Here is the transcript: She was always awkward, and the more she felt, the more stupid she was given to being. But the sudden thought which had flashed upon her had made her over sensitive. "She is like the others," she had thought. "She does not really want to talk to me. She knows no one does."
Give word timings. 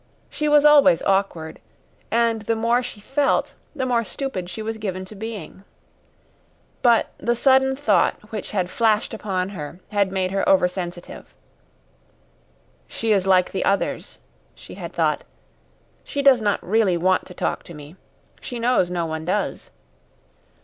She 0.31 0.49
was 0.49 0.65
always 0.65 1.03
awkward, 1.03 1.59
and 2.09 2.41
the 2.41 2.55
more 2.55 2.81
she 2.81 2.99
felt, 2.99 3.53
the 3.75 3.85
more 3.85 4.03
stupid 4.03 4.49
she 4.49 4.63
was 4.63 4.79
given 4.79 5.05
to 5.05 5.13
being. 5.13 5.63
But 6.81 7.11
the 7.19 7.35
sudden 7.35 7.75
thought 7.75 8.15
which 8.31 8.49
had 8.49 8.71
flashed 8.71 9.13
upon 9.13 9.49
her 9.49 9.79
had 9.91 10.11
made 10.11 10.31
her 10.31 10.41
over 10.49 10.67
sensitive. 10.67 11.35
"She 12.87 13.11
is 13.13 13.27
like 13.27 13.51
the 13.51 13.63
others," 13.63 14.17
she 14.55 14.73
had 14.73 14.91
thought. 14.91 15.23
"She 16.03 16.23
does 16.23 16.41
not 16.41 16.63
really 16.67 16.97
want 16.97 17.27
to 17.27 17.35
talk 17.35 17.61
to 17.65 17.75
me. 17.75 17.95
She 18.41 18.57
knows 18.57 18.89
no 18.89 19.05
one 19.05 19.23
does." 19.23 19.69